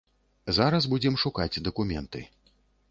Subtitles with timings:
[0.57, 2.19] Зараз будзем шукаць дакументы.